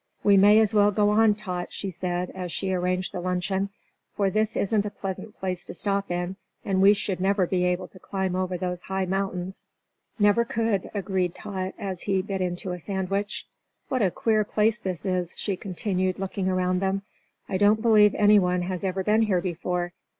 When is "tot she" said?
1.35-1.91